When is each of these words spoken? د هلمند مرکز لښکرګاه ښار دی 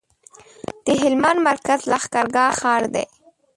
د 0.85 0.87
هلمند 1.03 1.39
مرکز 1.49 1.79
لښکرګاه 1.91 2.51
ښار 2.59 2.83
دی 2.93 3.05